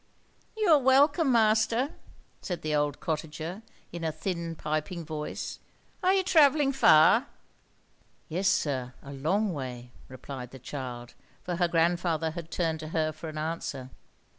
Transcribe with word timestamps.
"You 0.57 0.67
are 0.69 0.79
welcome, 0.79 1.31
master," 1.31 1.93
said 2.41 2.63
the 2.63 2.73
old 2.73 2.99
cottager, 2.99 3.61
in 3.91 4.03
a 4.03 4.11
thin, 4.11 4.55
piping 4.55 5.05
voice. 5.05 5.59
"Are 6.01 6.11
you 6.15 6.23
travelling 6.23 6.71
far?" 6.73 7.27
"Yes, 8.27 8.47
sir; 8.47 8.95
a 9.03 9.13
long 9.13 9.53
way," 9.53 9.91
replied 10.07 10.49
the 10.49 10.57
child, 10.57 11.13
for 11.43 11.57
her 11.57 11.67
grandfather 11.67 12.31
had 12.31 12.49
turned 12.49 12.79
to 12.79 12.87
her 12.87 13.11
for 13.11 13.29
an 13.29 13.37
answer. 13.37 13.91